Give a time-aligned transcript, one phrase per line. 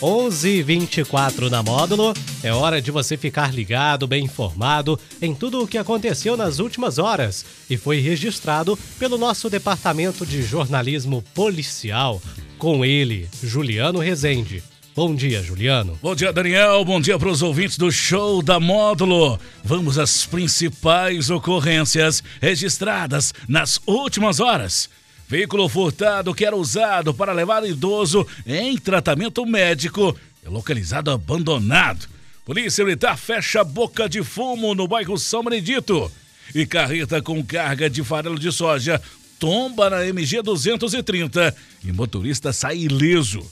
[0.00, 2.12] 11:24 na Módulo.
[2.42, 6.98] É hora de você ficar ligado, bem informado em tudo o que aconteceu nas últimas
[6.98, 12.20] horas e foi registrado pelo nosso departamento de jornalismo policial.
[12.58, 14.62] Com ele, Juliano Rezende.
[14.94, 15.98] Bom dia, Juliano.
[16.00, 16.82] Bom dia, Daniel.
[16.82, 19.38] Bom dia para os ouvintes do show da Módulo.
[19.62, 24.88] Vamos às principais ocorrências registradas nas últimas horas.
[25.28, 32.06] Veículo furtado que era usado para levar idoso em tratamento médico é localizado abandonado.
[32.44, 36.10] Polícia Militar fecha boca de fumo no bairro São Benedito.
[36.54, 39.02] E carreta com carga de farelo de soja
[39.40, 43.44] tomba na MG 230 e motorista sai ileso.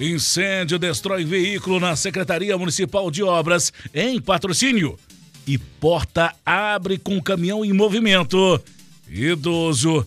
[0.00, 4.98] Incêndio destrói veículo na Secretaria Municipal de Obras em patrocínio.
[5.46, 8.58] E porta abre com caminhão em movimento.
[9.06, 10.06] Idoso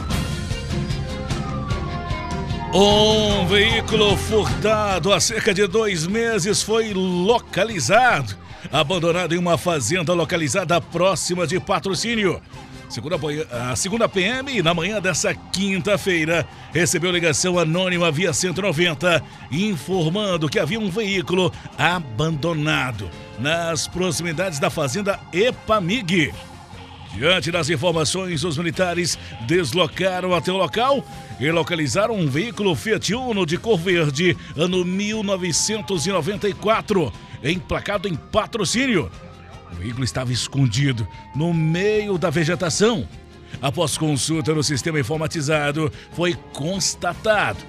[2.73, 8.33] Um veículo furtado há cerca de dois meses foi localizado,
[8.71, 12.41] abandonado em uma fazenda localizada próxima de patrocínio.
[12.87, 13.17] Segunda,
[13.51, 20.79] a segunda PM, na manhã dessa quinta-feira, recebeu ligação anônima via 190, informando que havia
[20.79, 26.33] um veículo abandonado nas proximidades da fazenda Epamig.
[27.13, 31.05] Diante das informações, os militares deslocaram até o local
[31.39, 39.11] e localizaram um veículo Fiat Uno de cor verde, ano 1994, emplacado em patrocínio.
[39.71, 43.05] O veículo estava escondido no meio da vegetação.
[43.61, 47.59] Após consulta no sistema informatizado, foi constatado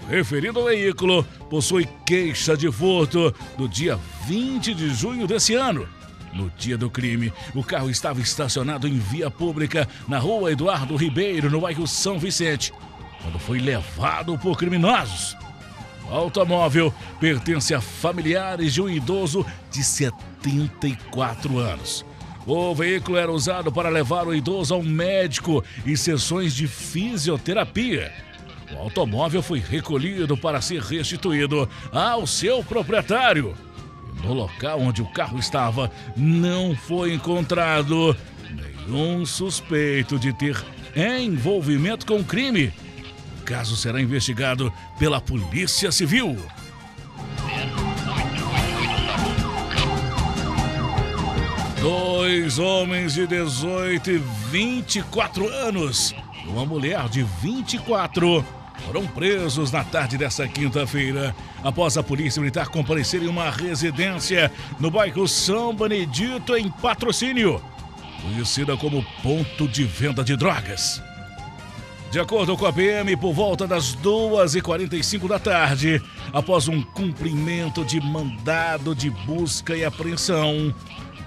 [0.00, 3.96] que o referido veículo possui queixa de furto do dia
[4.26, 5.88] 20 de junho desse ano
[6.32, 11.50] no dia do crime, o carro estava estacionado em via pública na rua Eduardo Ribeiro,
[11.50, 12.72] no bairro São Vicente,
[13.22, 15.36] quando foi levado por criminosos.
[16.10, 22.04] O automóvel pertence a familiares de um idoso de 74 anos.
[22.46, 28.10] O veículo era usado para levar o idoso ao médico e sessões de fisioterapia.
[28.72, 33.54] O automóvel foi recolhido para ser restituído ao seu proprietário.
[34.22, 38.16] No local onde o carro estava, não foi encontrado
[38.50, 40.56] nenhum suspeito de ter
[40.96, 42.72] envolvimento com o crime.
[43.40, 46.36] O caso será investigado pela Polícia Civil.
[51.80, 54.18] Dois homens de 18 e
[54.50, 56.14] 24 anos,
[56.46, 58.44] uma mulher de 24
[58.86, 64.90] foram presos na tarde desta quinta-feira, após a Polícia Militar comparecer em uma residência no
[64.90, 67.62] bairro São Benedito, em patrocínio,
[68.22, 71.02] conhecida como ponto de venda de drogas.
[72.10, 76.02] De acordo com a PM, por volta das 2h45 da tarde,
[76.32, 80.74] após um cumprimento de mandado de busca e apreensão,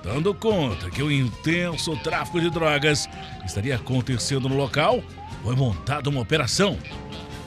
[0.03, 3.07] dando conta que o intenso tráfico de drogas
[3.45, 5.03] estaria acontecendo no local,
[5.43, 6.75] foi montada uma operação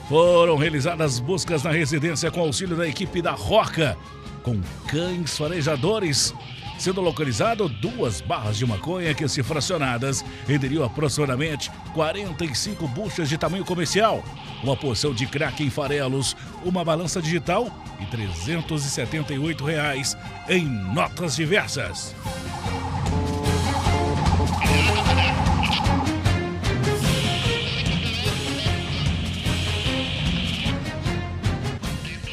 [0.07, 3.97] foram realizadas buscas na residência com auxílio da equipe da Roca,
[4.43, 6.33] com cães farejadores,
[6.77, 13.65] sendo localizado duas barras de maconha que, se fracionadas, renderiam aproximadamente 45 buchas de tamanho
[13.65, 14.23] comercial,
[14.63, 17.67] uma porção de crack em farelos, uma balança digital
[17.99, 20.15] e 378 reais
[20.47, 22.13] em notas diversas.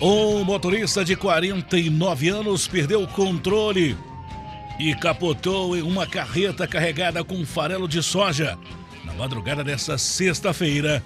[0.04, 3.96] Um motorista de 49 anos perdeu o controle
[4.76, 8.58] e capotou em uma carreta carregada com farelo de soja
[9.04, 11.00] na madrugada desta sexta-feira.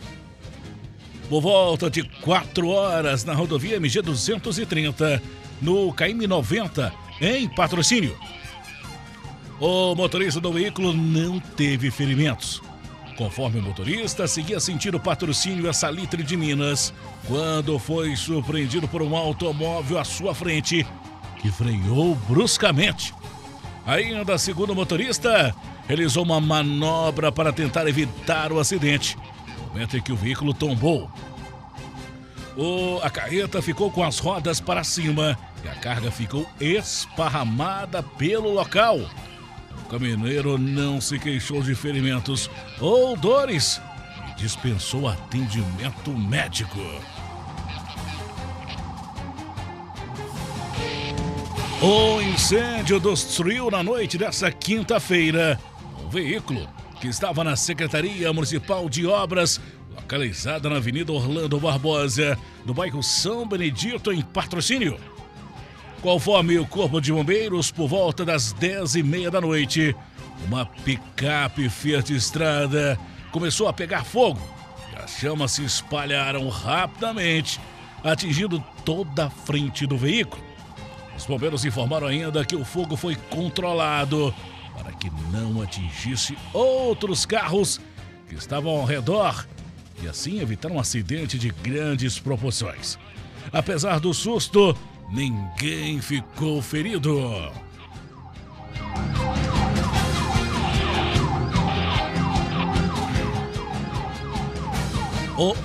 [1.29, 5.23] Por volta de 4 horas na rodovia MG 230,
[5.61, 8.17] no KM 90, em patrocínio.
[9.61, 12.62] O motorista do veículo não teve ferimentos.
[13.17, 16.93] Conforme o motorista, seguia sentindo patrocínio a Salitre de Minas,
[17.27, 20.87] quando foi surpreendido por um automóvel à sua frente,
[21.41, 23.15] que freou bruscamente.
[23.87, 25.55] Ainda segundo o motorista,
[25.89, 29.17] realizou uma manobra para tentar evitar o acidente,
[29.69, 31.11] momento em que o veículo tombou.
[32.55, 38.53] O, a carreta ficou com as rodas para cima e a carga ficou esparramada pelo
[38.53, 38.99] local.
[39.84, 42.50] O caminhoneiro não se queixou de ferimentos
[42.81, 43.81] ou dores
[44.31, 46.81] e dispensou atendimento médico.
[51.82, 55.61] O incêndio destruiu na noite dessa quinta-feira
[56.02, 56.67] um veículo
[57.00, 59.61] que estava na Secretaria Municipal de Obras,
[59.94, 64.99] localizada na Avenida Orlando Barbosa, no bairro São Benedito, em patrocínio.
[66.02, 69.96] Conforme o Corpo de Bombeiros, por volta das 10 e meia da noite,
[70.46, 72.98] uma picape Fiat Estrada
[73.32, 74.40] começou a pegar fogo
[74.93, 77.60] e as chamas se espalharam rapidamente,
[78.04, 80.43] atingindo toda a frente do veículo.
[81.16, 84.34] Os bombeiros informaram ainda que o fogo foi controlado
[84.76, 87.81] para que não atingisse outros carros
[88.28, 89.46] que estavam ao redor
[90.02, 92.98] e assim evitar um acidente de grandes proporções.
[93.52, 94.76] Apesar do susto,
[95.11, 97.53] ninguém ficou ferido.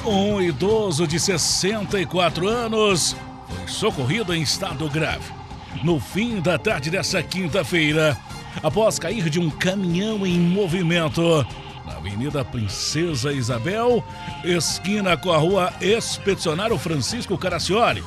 [0.06, 3.16] Um idoso de 64 anos
[3.48, 5.42] foi socorrido em estado grave
[5.84, 8.18] no fim da tarde dessa quinta-feira,
[8.62, 11.46] após cair de um caminhão em movimento
[11.86, 14.04] na Avenida Princesa Isabel,
[14.44, 18.04] esquina com a rua Expedicionário Francisco Caracioli,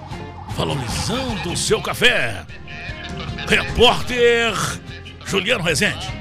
[0.56, 2.46] valorizando o seu café.
[3.48, 4.54] Repórter
[5.26, 6.21] Juliano Rezende.